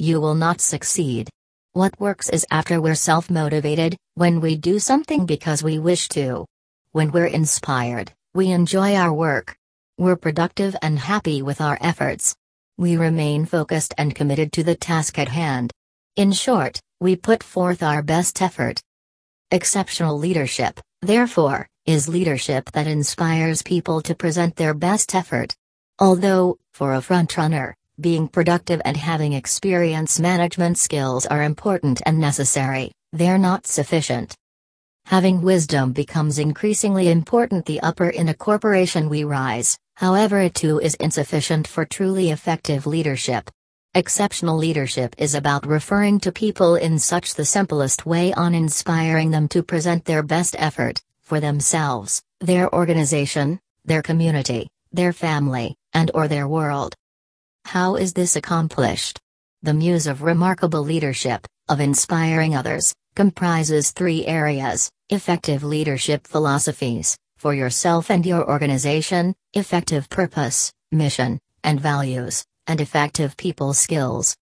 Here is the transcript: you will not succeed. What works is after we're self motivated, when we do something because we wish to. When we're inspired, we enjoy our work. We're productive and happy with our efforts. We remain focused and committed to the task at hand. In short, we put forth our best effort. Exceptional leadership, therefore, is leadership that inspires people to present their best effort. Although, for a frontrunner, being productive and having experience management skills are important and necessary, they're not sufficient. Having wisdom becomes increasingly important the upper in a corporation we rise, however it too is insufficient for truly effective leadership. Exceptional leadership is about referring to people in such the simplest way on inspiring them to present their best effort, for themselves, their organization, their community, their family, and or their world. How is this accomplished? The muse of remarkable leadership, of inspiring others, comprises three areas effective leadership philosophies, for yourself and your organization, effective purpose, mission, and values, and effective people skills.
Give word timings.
you 0.00 0.20
will 0.20 0.34
not 0.34 0.62
succeed. 0.62 1.28
What 1.72 2.00
works 2.00 2.30
is 2.30 2.46
after 2.50 2.80
we're 2.80 2.94
self 2.94 3.30
motivated, 3.30 3.96
when 4.14 4.40
we 4.40 4.56
do 4.56 4.78
something 4.78 5.26
because 5.26 5.62
we 5.62 5.78
wish 5.78 6.08
to. 6.10 6.46
When 6.92 7.12
we're 7.12 7.26
inspired, 7.26 8.12
we 8.34 8.50
enjoy 8.50 8.96
our 8.96 9.12
work. 9.12 9.54
We're 9.98 10.16
productive 10.16 10.74
and 10.80 10.98
happy 10.98 11.42
with 11.42 11.60
our 11.60 11.76
efforts. 11.82 12.34
We 12.78 12.96
remain 12.96 13.44
focused 13.44 13.92
and 13.98 14.14
committed 14.14 14.52
to 14.54 14.64
the 14.64 14.74
task 14.74 15.18
at 15.18 15.28
hand. 15.28 15.70
In 16.16 16.32
short, 16.32 16.80
we 16.98 17.14
put 17.14 17.42
forth 17.42 17.82
our 17.82 18.02
best 18.02 18.40
effort. 18.40 18.80
Exceptional 19.50 20.18
leadership, 20.18 20.80
therefore, 21.02 21.66
is 21.84 22.08
leadership 22.08 22.70
that 22.72 22.86
inspires 22.86 23.62
people 23.62 24.00
to 24.02 24.14
present 24.14 24.56
their 24.56 24.72
best 24.72 25.14
effort. 25.14 25.54
Although, 25.98 26.56
for 26.72 26.94
a 26.94 27.00
frontrunner, 27.00 27.74
being 28.00 28.28
productive 28.28 28.80
and 28.84 28.96
having 28.96 29.34
experience 29.34 30.18
management 30.18 30.78
skills 30.78 31.26
are 31.26 31.42
important 31.42 32.00
and 32.06 32.18
necessary, 32.18 32.92
they're 33.12 33.38
not 33.38 33.66
sufficient. 33.66 34.34
Having 35.06 35.42
wisdom 35.42 35.92
becomes 35.92 36.38
increasingly 36.38 37.08
important 37.08 37.66
the 37.66 37.80
upper 37.80 38.10
in 38.10 38.28
a 38.28 38.34
corporation 38.34 39.08
we 39.08 39.24
rise, 39.24 39.76
however 39.96 40.40
it 40.40 40.54
too 40.54 40.78
is 40.80 40.94
insufficient 40.96 41.66
for 41.66 41.84
truly 41.84 42.30
effective 42.30 42.86
leadership. 42.86 43.50
Exceptional 43.94 44.56
leadership 44.56 45.16
is 45.18 45.34
about 45.34 45.66
referring 45.66 46.20
to 46.20 46.30
people 46.30 46.76
in 46.76 46.98
such 46.98 47.34
the 47.34 47.44
simplest 47.44 48.06
way 48.06 48.32
on 48.34 48.54
inspiring 48.54 49.32
them 49.32 49.48
to 49.48 49.64
present 49.64 50.04
their 50.04 50.22
best 50.22 50.54
effort, 50.58 51.02
for 51.22 51.40
themselves, 51.40 52.22
their 52.40 52.72
organization, 52.72 53.58
their 53.84 54.02
community, 54.02 54.68
their 54.92 55.12
family, 55.12 55.74
and 55.92 56.10
or 56.14 56.28
their 56.28 56.46
world. 56.46 56.94
How 57.64 57.96
is 57.96 58.12
this 58.12 58.36
accomplished? 58.36 59.18
The 59.62 59.74
muse 59.74 60.06
of 60.06 60.22
remarkable 60.22 60.82
leadership, 60.82 61.46
of 61.68 61.80
inspiring 61.80 62.56
others, 62.56 62.92
comprises 63.14 63.90
three 63.90 64.26
areas 64.26 64.90
effective 65.10 65.64
leadership 65.64 66.26
philosophies, 66.26 67.16
for 67.36 67.52
yourself 67.52 68.10
and 68.10 68.24
your 68.24 68.48
organization, 68.48 69.34
effective 69.54 70.08
purpose, 70.08 70.72
mission, 70.92 71.38
and 71.64 71.80
values, 71.80 72.44
and 72.68 72.80
effective 72.80 73.36
people 73.36 73.74
skills. 73.74 74.36